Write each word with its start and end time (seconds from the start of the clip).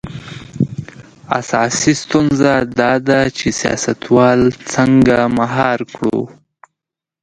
اساسي 1.39 1.93
ستونزه 2.03 2.53
دا 2.79 2.91
ده 3.07 3.19
چې 3.37 3.47
سیاستوال 3.61 4.39
څنګه 4.73 5.17
مهار 5.37 5.79
کړو. 5.95 6.19